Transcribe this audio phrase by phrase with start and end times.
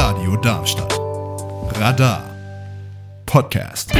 [0.00, 0.96] Radio Darmstadt.
[1.74, 2.22] Radar.
[3.26, 3.90] Podcast.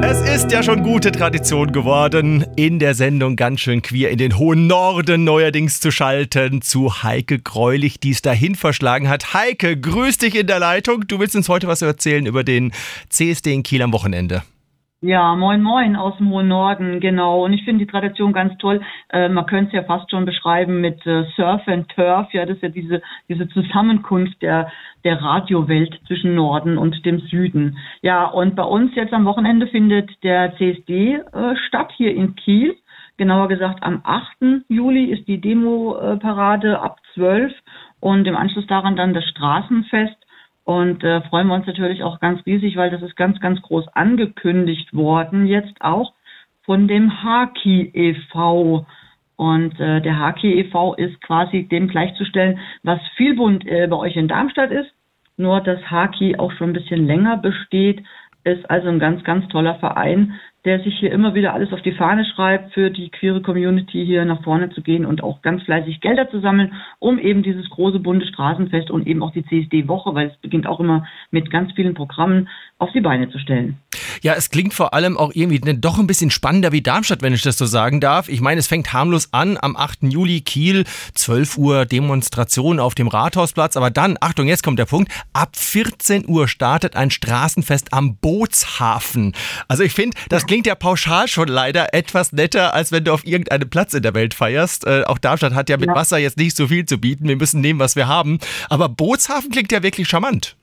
[0.00, 4.38] Es ist ja schon gute Tradition geworden, in der Sendung ganz schön queer in den
[4.38, 9.34] hohen Norden neuerdings zu schalten zu Heike Greulich, die es dahin verschlagen hat.
[9.34, 11.08] Heike, grüß dich in der Leitung.
[11.08, 12.70] Du willst uns heute was erzählen über den
[13.08, 14.44] CSD in Kiel am Wochenende.
[15.04, 17.44] Ja, moin moin aus dem hohen Norden, genau.
[17.44, 18.80] Und ich finde die Tradition ganz toll.
[19.08, 22.32] Äh, man könnte es ja fast schon beschreiben mit äh, Surf and Turf.
[22.32, 24.70] Ja, das ist ja diese, diese Zusammenkunft der,
[25.02, 27.78] der Radiowelt zwischen Norden und dem Süden.
[28.00, 32.76] Ja, und bei uns jetzt am Wochenende findet der CSD äh, statt hier in Kiel.
[33.16, 34.64] Genauer gesagt am 8.
[34.68, 37.52] Juli ist die Demo-Parade ab 12
[37.98, 40.21] und im Anschluss daran dann das Straßenfest.
[40.64, 43.88] Und äh, freuen wir uns natürlich auch ganz riesig, weil das ist ganz, ganz groß
[43.88, 46.12] angekündigt worden, jetzt auch
[46.64, 48.86] von dem Haki e.V.
[49.36, 50.94] Und äh, der Haki e.V.
[50.94, 54.92] ist quasi dem gleichzustellen, was Vielbund äh, bei euch in Darmstadt ist.
[55.36, 58.04] Nur dass Haki auch schon ein bisschen länger besteht,
[58.44, 61.92] ist also ein ganz, ganz toller Verein, der sich hier immer wieder alles auf die
[61.92, 66.00] Fahne schreibt, für die queere Community hier nach vorne zu gehen und auch ganz fleißig
[66.00, 70.28] Gelder zu sammeln, um eben dieses große bunte Straßenfest und eben auch die CSD-Woche, weil
[70.28, 73.78] es beginnt auch immer mit ganz vielen Programmen, auf die Beine zu stellen.
[74.22, 77.42] Ja, es klingt vor allem auch irgendwie doch ein bisschen spannender wie Darmstadt, wenn ich
[77.42, 78.28] das so sagen darf.
[78.28, 80.04] Ich meine, es fängt harmlos an am 8.
[80.04, 85.12] Juli Kiel, 12 Uhr Demonstration auf dem Rathausplatz, aber dann, Achtung, jetzt kommt der Punkt,
[85.32, 89.32] ab 14 Uhr startet ein Straßenfest am Bootshafen.
[89.68, 93.26] Also ich finde, das klingt ja pauschal schon leider etwas netter, als wenn du auf
[93.26, 94.86] irgendeinem Platz in der Welt feierst.
[94.86, 95.94] Äh, auch Darmstadt hat ja mit ja.
[95.94, 97.26] Wasser jetzt nicht so viel zu bieten.
[97.26, 98.38] Wir müssen nehmen, was wir haben.
[98.68, 100.54] Aber Bootshafen klingt ja wirklich charmant.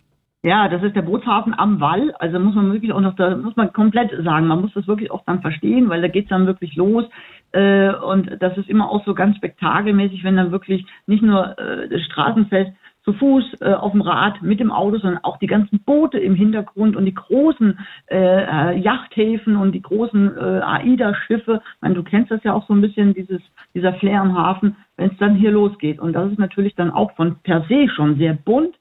[0.43, 2.13] Ja, das ist der Bootshafen am Wall.
[2.19, 5.09] Also muss man wirklich auch noch, da muss man komplett sagen, man muss das wirklich
[5.09, 7.05] auch dann verstehen, weil da geht's dann wirklich los.
[7.53, 11.89] Äh, und das ist immer auch so ganz spektakelmäßig, wenn dann wirklich nicht nur äh,
[11.89, 12.73] das Straßenfest
[13.03, 16.35] zu Fuß, äh, auf dem Rad, mit dem Auto, sondern auch die ganzen Boote im
[16.35, 21.61] Hintergrund und die großen äh, äh Yachthäfen und die großen äh, AIDA-Schiffe.
[21.63, 23.41] Ich meine, du kennst das ja auch so ein bisschen, dieses,
[23.73, 25.99] dieser Flair am Hafen, wenn es dann hier losgeht.
[25.99, 28.75] Und das ist natürlich dann auch von per se schon sehr bunt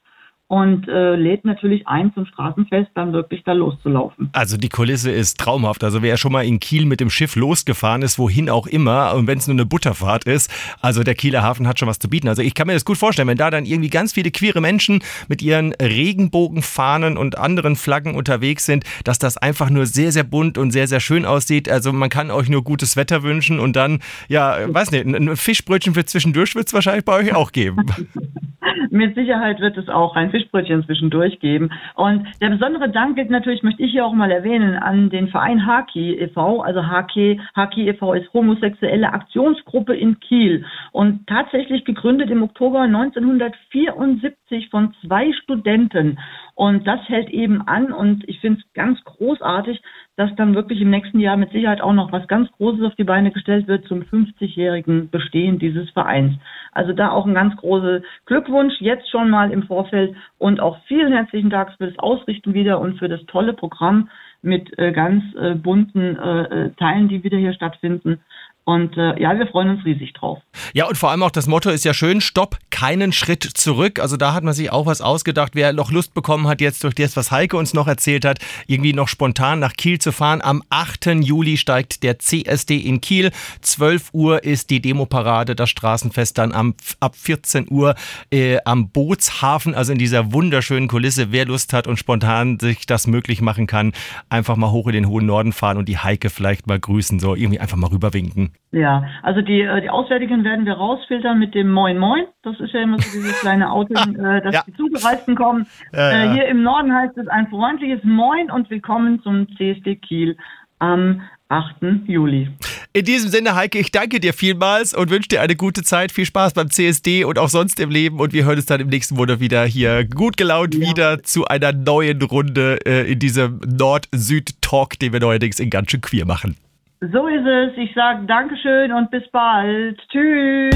[0.48, 4.30] und äh, lädt natürlich ein, zum Straßenfest dann wirklich da loszulaufen.
[4.32, 5.84] Also die Kulisse ist traumhaft.
[5.84, 9.26] Also wer schon mal in Kiel mit dem Schiff losgefahren ist, wohin auch immer, und
[9.26, 10.50] wenn es nur eine Butterfahrt ist,
[10.80, 12.28] also der Kieler Hafen hat schon was zu bieten.
[12.28, 15.02] Also ich kann mir das gut vorstellen, wenn da dann irgendwie ganz viele queere Menschen
[15.28, 20.56] mit ihren Regenbogenfahnen und anderen Flaggen unterwegs sind, dass das einfach nur sehr, sehr bunt
[20.56, 21.68] und sehr, sehr schön aussieht.
[21.68, 23.98] Also man kann euch nur gutes Wetter wünschen und dann,
[24.28, 27.84] ja, weiß nicht, ein Fischbrötchen für zwischendurch wird es wahrscheinlich bei euch auch geben.
[28.90, 31.70] Mit Sicherheit wird es auch ein Fischbrötchen zwischendurch geben.
[31.94, 35.66] Und der besondere Dank gilt natürlich, möchte ich hier auch mal erwähnen, an den Verein
[35.66, 36.60] Haki e.V.
[36.60, 38.14] Also Haki, Haki e.V.
[38.14, 46.18] ist homosexuelle Aktionsgruppe in Kiel und tatsächlich gegründet im Oktober 1974 von zwei Studenten.
[46.54, 49.80] Und das hält eben an und ich finde es ganz großartig,
[50.16, 53.04] dass dann wirklich im nächsten Jahr mit Sicherheit auch noch was ganz Großes auf die
[53.04, 56.34] Beine gestellt wird zum 50-jährigen Bestehen dieses Vereins.
[56.78, 61.12] Also da auch ein ganz großer Glückwunsch jetzt schon mal im Vorfeld und auch vielen
[61.12, 64.08] herzlichen Dank für das Ausrichten wieder und für das tolle Programm
[64.42, 68.20] mit äh, ganz äh, bunten äh, Teilen, die wieder hier stattfinden.
[68.68, 70.40] Und äh, ja, wir freuen uns riesig drauf.
[70.74, 73.98] Ja, und vor allem auch das Motto ist ja schön, stopp, keinen Schritt zurück.
[73.98, 75.52] Also da hat man sich auch was ausgedacht.
[75.54, 78.92] Wer noch Lust bekommen hat, jetzt durch das, was Heike uns noch erzählt hat, irgendwie
[78.92, 80.42] noch spontan nach Kiel zu fahren.
[80.42, 81.06] Am 8.
[81.22, 83.30] Juli steigt der CSD in Kiel.
[83.62, 87.94] 12 Uhr ist die Demoparade, das Straßenfest dann am, ab 14 Uhr
[88.30, 91.32] äh, am Bootshafen, also in dieser wunderschönen Kulisse.
[91.32, 93.92] Wer Lust hat und spontan sich das möglich machen kann,
[94.28, 97.34] einfach mal hoch in den hohen Norden fahren und die Heike vielleicht mal grüßen, so
[97.34, 98.52] irgendwie einfach mal rüberwinken.
[98.70, 102.24] Ja, also die, äh, die Auswärtigen werden wir rausfiltern mit dem Moin Moin.
[102.42, 104.62] Das ist ja immer so dieses kleine Auto, äh, dass ja.
[104.66, 105.66] die Zugereisten kommen.
[105.94, 106.24] Ja, ja.
[106.24, 110.36] Äh, hier im Norden heißt es ein freundliches Moin und willkommen zum CSD Kiel
[110.80, 111.76] am 8.
[112.06, 112.50] Juli.
[112.92, 116.12] In diesem Sinne, Heike, ich danke dir vielmals und wünsche dir eine gute Zeit.
[116.12, 118.20] Viel Spaß beim CSD und auch sonst im Leben.
[118.20, 120.88] Und wir hören uns dann im nächsten Monat wieder hier gut gelaunt ja.
[120.88, 126.02] wieder zu einer neuen Runde äh, in diesem Nord-Süd-Talk, den wir neuerdings in ganz schön
[126.02, 126.56] queer machen.
[127.00, 127.76] So ist es.
[127.76, 130.00] Ich sage Dankeschön und bis bald.
[130.08, 130.74] Tschüss.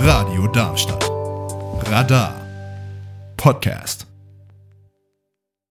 [0.00, 1.10] Radio Darmstadt.
[1.90, 2.34] Radar.
[3.36, 4.09] Podcast.